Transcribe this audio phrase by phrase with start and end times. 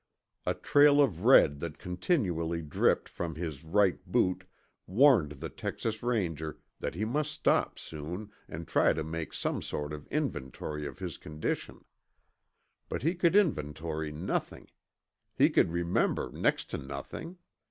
[0.47, 4.45] A trail of red that continually dripped from his right boot
[4.87, 9.93] warned the Texas Ranger that he must stop soon and try to make some sort
[9.93, 11.85] of inventory of his condition.
[12.89, 14.71] But he could inventory nothing.
[15.37, 17.37] He could remember next to nothing.